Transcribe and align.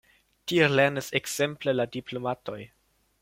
Tie 0.51 0.69
lernis 0.75 1.11
ekzemple 1.19 1.75
la 1.79 1.87
diplomatoj. 1.99 2.61